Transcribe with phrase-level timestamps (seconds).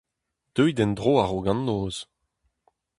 [0.55, 1.95] Deuit en-dro a-raok an noz…